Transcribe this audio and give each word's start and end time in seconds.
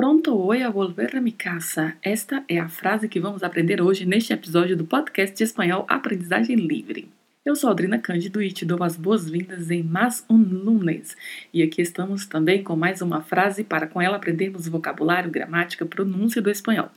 Pronto 0.00 0.34
hoje 0.34 0.62
a 0.62 0.70
volver 0.70 1.14
a 1.14 1.20
mi 1.20 1.30
casa. 1.30 1.94
Esta 2.02 2.42
é 2.48 2.58
a 2.58 2.70
frase 2.70 3.06
que 3.06 3.20
vamos 3.20 3.42
aprender 3.42 3.82
hoje 3.82 4.06
neste 4.06 4.32
episódio 4.32 4.74
do 4.74 4.82
podcast 4.82 5.36
de 5.36 5.44
espanhol 5.44 5.84
Aprendizagem 5.86 6.56
Livre. 6.56 7.10
Eu 7.44 7.54
sou 7.54 7.68
a 7.68 7.72
Adrina 7.74 7.98
Cândido 7.98 8.40
e 8.40 8.50
te 8.50 8.64
dou 8.64 8.82
as 8.82 8.96
boas-vindas 8.96 9.70
em 9.70 9.82
mais 9.82 10.24
um 10.30 10.38
lunes. 10.38 11.14
E 11.52 11.62
aqui 11.62 11.82
estamos 11.82 12.24
também 12.24 12.64
com 12.64 12.74
mais 12.74 13.02
uma 13.02 13.20
frase 13.20 13.62
para 13.62 13.86
com 13.86 14.00
ela 14.00 14.16
aprendermos 14.16 14.66
vocabulário, 14.66 15.30
gramática, 15.30 15.84
pronúncia 15.84 16.40
do 16.40 16.48
espanhol. 16.48 16.88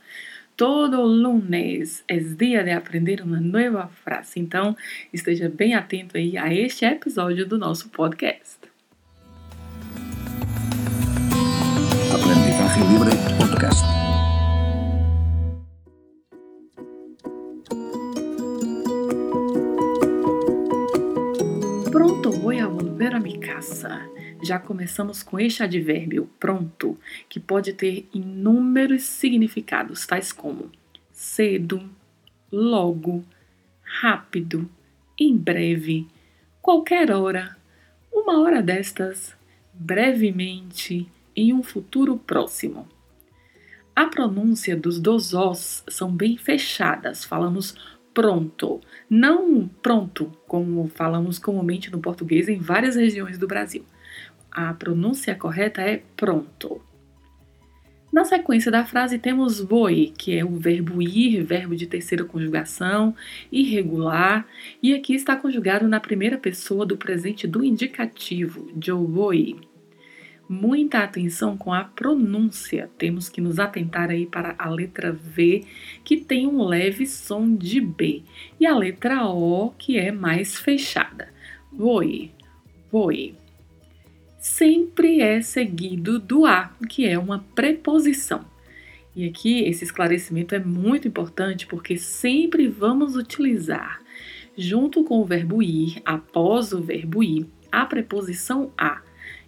Todo 0.56 1.02
lunes 1.02 2.02
é 2.08 2.16
dia 2.16 2.64
de 2.64 2.70
aprender 2.70 3.20
uma 3.20 3.38
nova 3.38 3.86
frase. 4.02 4.40
Então, 4.40 4.74
esteja 5.12 5.50
bem 5.50 5.74
atento 5.74 6.16
aí 6.16 6.38
a 6.38 6.50
este 6.54 6.86
episódio 6.86 7.44
do 7.46 7.58
nosso 7.58 7.90
podcast. 7.90 8.73
Podcast. 13.64 13.84
Pronto, 21.90 22.30
vou 22.30 22.52
a 22.52 22.66
volver 22.66 23.14
a 23.14 23.20
mi 23.20 23.38
casa. 23.38 24.02
Já 24.42 24.58
começamos 24.58 25.22
com 25.22 25.40
este 25.40 25.62
advérbio 25.62 26.28
pronto, 26.38 26.98
que 27.28 27.40
pode 27.40 27.72
ter 27.72 28.06
inúmeros 28.12 29.02
significados, 29.04 30.06
tais 30.06 30.32
como 30.32 30.70
cedo, 31.12 31.88
logo, 32.52 33.24
rápido, 33.82 34.68
em 35.18 35.36
breve, 35.36 36.06
qualquer 36.60 37.10
hora, 37.10 37.56
uma 38.12 38.40
hora 38.40 38.60
destas, 38.60 39.34
brevemente, 39.72 41.08
em 41.34 41.54
um 41.54 41.62
futuro 41.62 42.18
próximo. 42.18 42.86
A 43.94 44.06
pronúncia 44.06 44.76
dos 44.76 44.98
dois 44.98 45.32
os 45.32 45.84
são 45.88 46.10
bem 46.10 46.36
fechadas, 46.36 47.24
falamos 47.24 47.76
pronto, 48.12 48.80
não 49.08 49.68
pronto, 49.68 50.32
como 50.48 50.88
falamos 50.88 51.38
comumente 51.38 51.92
no 51.92 52.00
português 52.00 52.48
em 52.48 52.58
várias 52.58 52.96
regiões 52.96 53.38
do 53.38 53.46
Brasil. 53.46 53.84
A 54.50 54.74
pronúncia 54.74 55.34
correta 55.34 55.80
é 55.80 56.02
pronto. 56.16 56.80
Na 58.12 58.24
sequência 58.24 58.70
da 58.70 58.84
frase 58.84 59.18
temos 59.18 59.60
voi, 59.60 60.12
que 60.16 60.36
é 60.38 60.44
o 60.44 60.56
verbo 60.56 61.02
ir, 61.02 61.42
verbo 61.42 61.74
de 61.74 61.86
terceira 61.86 62.24
conjugação, 62.24 63.14
irregular, 63.50 64.46
e 64.80 64.94
aqui 64.94 65.14
está 65.14 65.34
conjugado 65.34 65.88
na 65.88 65.98
primeira 65.98 66.38
pessoa 66.38 66.86
do 66.86 66.96
presente 66.96 67.46
do 67.46 67.64
indicativo, 67.64 68.70
vou 69.04 69.34
Muita 70.48 70.98
atenção 70.98 71.56
com 71.56 71.72
a 71.72 71.84
pronúncia. 71.84 72.90
Temos 72.98 73.28
que 73.28 73.40
nos 73.40 73.58
atentar 73.58 74.10
aí 74.10 74.26
para 74.26 74.54
a 74.58 74.68
letra 74.68 75.12
V, 75.12 75.64
que 76.04 76.18
tem 76.18 76.46
um 76.46 76.62
leve 76.64 77.06
som 77.06 77.54
de 77.56 77.80
B, 77.80 78.22
e 78.60 78.66
a 78.66 78.76
letra 78.76 79.26
O, 79.26 79.70
que 79.78 79.98
é 79.98 80.12
mais 80.12 80.58
fechada. 80.58 81.28
Voi, 81.72 82.30
voi 82.92 83.34
sempre 84.44 85.22
é 85.22 85.40
seguido 85.40 86.18
do 86.18 86.44
a, 86.44 86.70
que 86.86 87.06
é 87.06 87.18
uma 87.18 87.38
preposição. 87.54 88.44
E 89.16 89.26
aqui 89.26 89.64
esse 89.64 89.84
esclarecimento 89.84 90.54
é 90.54 90.58
muito 90.58 91.08
importante 91.08 91.66
porque 91.66 91.96
sempre 91.96 92.68
vamos 92.68 93.16
utilizar, 93.16 94.02
junto 94.54 95.02
com 95.02 95.20
o 95.20 95.24
verbo 95.24 95.62
ir, 95.62 96.02
após 96.04 96.74
o 96.74 96.82
verbo 96.82 97.22
ir, 97.22 97.46
a 97.72 97.86
preposição 97.86 98.70
a. 98.76 99.00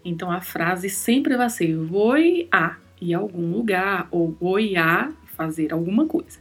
Então 0.08 0.30
a 0.30 0.40
frase 0.40 0.88
sempre 0.88 1.36
vai 1.36 1.50
ser 1.50 1.76
vou 1.76 2.12
a 2.12 2.20
ir 2.20 2.48
a 2.52 3.18
algum 3.18 3.50
lugar 3.50 4.06
ou 4.12 4.30
vou 4.30 4.58
a 4.78 5.12
fazer 5.36 5.72
alguma 5.72 6.06
coisa. 6.06 6.38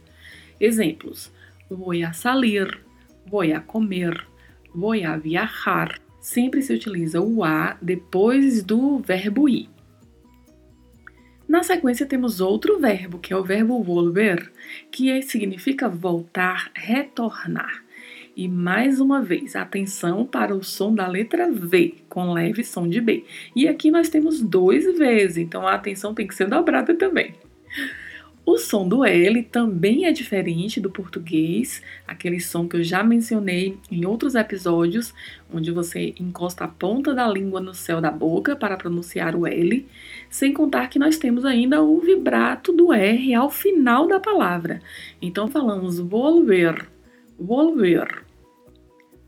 Exemplos: 0.60 1.32
vou 1.68 1.92
a 1.92 2.12
salir, 2.12 2.78
vou 3.26 3.42
a 3.42 3.58
comer, 3.58 4.24
vou 4.72 4.92
a 4.92 5.16
viajar, 5.16 6.00
sempre 6.20 6.62
se 6.62 6.72
utiliza 6.72 7.20
o 7.20 7.42
a 7.42 7.76
depois 7.82 8.62
do 8.62 9.00
verbo 9.00 9.48
ir. 9.48 9.68
Na 11.48 11.64
sequência 11.64 12.06
temos 12.06 12.40
outro 12.40 12.78
verbo, 12.78 13.18
que 13.18 13.32
é 13.32 13.36
o 13.36 13.42
verbo 13.42 13.82
volver, 13.82 14.52
que 14.92 15.20
significa 15.22 15.88
voltar, 15.88 16.70
retornar. 16.72 17.84
E 18.36 18.46
mais 18.48 19.00
uma 19.00 19.22
vez, 19.22 19.56
atenção 19.56 20.26
para 20.26 20.54
o 20.54 20.62
som 20.62 20.94
da 20.94 21.06
letra 21.06 21.50
V, 21.50 21.94
com 22.06 22.34
leve 22.34 22.62
som 22.62 22.86
de 22.86 23.00
B. 23.00 23.24
E 23.56 23.66
aqui 23.66 23.90
nós 23.90 24.10
temos 24.10 24.42
dois 24.42 24.84
Vs, 24.84 25.38
então 25.38 25.66
a 25.66 25.72
atenção 25.72 26.12
tem 26.12 26.26
que 26.26 26.34
ser 26.34 26.46
dobrada 26.46 26.92
também. 26.92 27.34
O 28.44 28.58
som 28.58 28.86
do 28.86 29.06
L 29.06 29.42
também 29.44 30.04
é 30.04 30.12
diferente 30.12 30.78
do 30.78 30.90
português, 30.90 31.82
aquele 32.06 32.38
som 32.38 32.68
que 32.68 32.76
eu 32.76 32.82
já 32.82 33.02
mencionei 33.02 33.78
em 33.90 34.04
outros 34.04 34.34
episódios, 34.34 35.14
onde 35.50 35.70
você 35.70 36.14
encosta 36.20 36.64
a 36.64 36.68
ponta 36.68 37.14
da 37.14 37.26
língua 37.26 37.58
no 37.58 37.72
céu 37.72 38.02
da 38.02 38.10
boca 38.10 38.54
para 38.54 38.76
pronunciar 38.76 39.34
o 39.34 39.46
L, 39.46 39.88
sem 40.28 40.52
contar 40.52 40.90
que 40.90 40.98
nós 40.98 41.16
temos 41.16 41.46
ainda 41.46 41.82
o 41.82 41.98
vibrato 42.00 42.70
do 42.70 42.92
R 42.92 43.32
ao 43.32 43.48
final 43.48 44.06
da 44.06 44.20
palavra. 44.20 44.82
Então 45.22 45.48
falamos 45.48 45.98
volver, 45.98 46.86
volver 47.40 48.25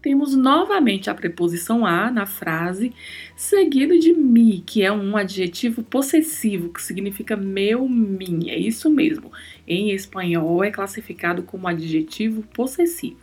temos 0.01 0.37
novamente 0.37 1.11
a 1.11 1.15
preposição 1.15 1.85
a 1.85 2.11
na 2.11 2.25
frase, 2.25 2.93
seguido 3.35 3.99
de 3.99 4.13
mi, 4.13 4.63
que 4.65 4.83
é 4.83 4.93
um 4.93 5.17
adjetivo 5.17 5.83
possessivo, 5.83 6.73
que 6.73 6.83
significa 6.83 7.37
meu, 7.37 7.89
minha. 7.89 8.53
É 8.53 8.59
isso 8.59 8.89
mesmo. 8.89 9.33
Em 9.67 9.91
espanhol 9.91 10.63
é 10.63 10.71
classificado 10.71 11.43
como 11.43 11.67
adjetivo 11.67 12.43
possessivo. 12.55 13.19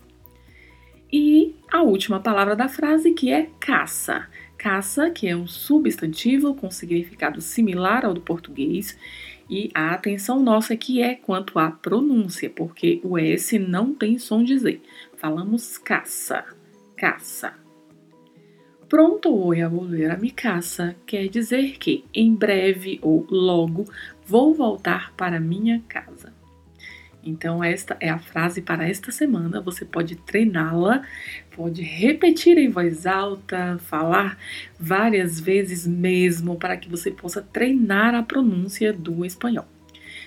E 1.12 1.56
a 1.72 1.82
última 1.82 2.20
palavra 2.20 2.56
da 2.56 2.68
frase, 2.68 3.14
que 3.14 3.32
é 3.32 3.48
caça. 3.60 4.28
Caça, 4.58 5.10
que 5.10 5.28
é 5.28 5.36
um 5.36 5.48
substantivo 5.48 6.56
com 6.56 6.70
significado 6.70 7.40
similar 7.40 8.06
ao 8.06 8.14
do 8.14 8.20
português. 8.20 8.98
E 9.50 9.70
a 9.74 9.92
atenção 9.92 10.44
nossa 10.44 10.74
aqui 10.74 11.02
é 11.02 11.16
quanto 11.16 11.58
à 11.58 11.72
pronúncia, 11.72 12.50
porque 12.50 13.00
o 13.04 13.18
S 13.18 13.58
não 13.60 13.94
tem 13.94 14.18
som 14.18 14.44
de 14.44 14.58
Z. 14.58 14.82
Falamos 15.16 15.78
caça 15.78 16.44
caça. 16.96 17.54
Pronto 18.88 19.36
voy 19.36 19.62
a 19.62 19.68
volver 19.68 20.12
a 20.12 20.18
mi 20.18 20.32
casa 20.32 20.96
quer 21.06 21.28
dizer 21.28 21.78
que 21.78 22.06
em 22.14 22.34
breve 22.34 23.00
ou 23.02 23.26
logo 23.30 23.86
vou 24.26 24.54
voltar 24.54 25.12
para 25.14 25.40
minha 25.40 25.82
casa. 25.88 26.34
Então, 27.26 27.64
esta 27.64 27.98
é 28.00 28.08
a 28.08 28.20
frase 28.20 28.62
para 28.62 28.88
esta 28.88 29.12
semana. 29.12 29.60
Você 29.60 29.84
pode 29.84 30.16
treiná-la, 30.16 31.02
pode 31.56 31.82
repetir 31.82 32.56
em 32.60 32.70
voz 32.70 33.08
alta, 33.08 33.80
falar 33.80 34.38
várias 34.80 35.40
vezes 35.40 35.88
mesmo, 35.88 36.56
para 36.56 36.78
que 36.78 36.88
você 36.88 37.10
possa 37.10 37.42
treinar 37.42 38.14
a 38.14 38.22
pronúncia 38.22 38.94
do 38.94 39.26
espanhol. 39.26 39.66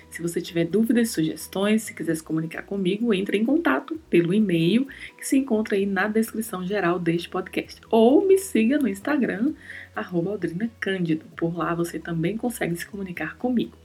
Se 0.09 0.21
você 0.21 0.41
tiver 0.41 0.65
dúvidas, 0.65 1.11
sugestões, 1.11 1.83
se 1.83 1.93
quiser 1.93 2.15
se 2.15 2.23
comunicar 2.23 2.63
comigo, 2.63 3.13
entre 3.13 3.37
em 3.37 3.45
contato 3.45 3.99
pelo 4.09 4.33
e-mail 4.33 4.87
que 5.17 5.25
se 5.25 5.37
encontra 5.37 5.75
aí 5.75 5.85
na 5.85 6.07
descrição 6.07 6.65
geral 6.65 6.99
deste 6.99 7.29
podcast. 7.29 7.79
Ou 7.89 8.25
me 8.25 8.37
siga 8.37 8.77
no 8.77 8.87
Instagram, 8.87 9.53
Aldrina 9.95 10.69
Cândido. 10.79 11.25
Por 11.37 11.55
lá 11.55 11.75
você 11.75 11.99
também 11.99 12.35
consegue 12.37 12.75
se 12.75 12.85
comunicar 12.85 13.37
comigo. 13.37 13.77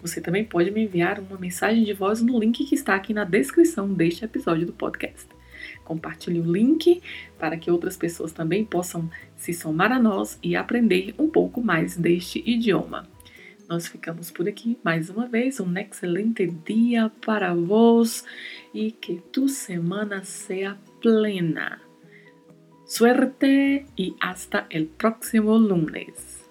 Você 0.00 0.20
também 0.20 0.44
pode 0.44 0.70
me 0.70 0.82
enviar 0.82 1.20
uma 1.20 1.38
mensagem 1.38 1.84
de 1.84 1.92
voz 1.92 2.20
no 2.20 2.38
link 2.38 2.64
que 2.64 2.74
está 2.74 2.94
aqui 2.94 3.14
na 3.14 3.24
descrição 3.24 3.92
deste 3.92 4.24
episódio 4.24 4.66
do 4.66 4.72
podcast. 4.72 5.28
Compartilhe 5.84 6.40
o 6.40 6.50
link 6.50 7.00
para 7.38 7.56
que 7.56 7.70
outras 7.70 7.96
pessoas 7.96 8.32
também 8.32 8.64
possam 8.64 9.08
se 9.36 9.52
somar 9.52 9.92
a 9.92 10.00
nós 10.00 10.38
e 10.42 10.56
aprender 10.56 11.14
um 11.18 11.28
pouco 11.28 11.62
mais 11.62 11.96
deste 11.96 12.42
idioma. 12.44 13.11
Nós 13.72 13.88
ficamos 13.88 14.30
por 14.30 14.46
aqui 14.46 14.78
mais 14.84 15.08
uma 15.08 15.26
vez. 15.26 15.58
Um 15.58 15.74
excelente 15.78 16.46
dia 16.46 17.10
para 17.24 17.54
vós 17.54 18.22
e 18.74 18.92
que 18.92 19.22
tu 19.32 19.48
semana 19.48 20.22
seja 20.24 20.76
plena. 21.00 21.80
Suerte 22.84 23.86
y 23.96 24.14
hasta 24.20 24.66
el 24.68 24.88
próximo 24.88 25.56
lunes. 25.56 26.41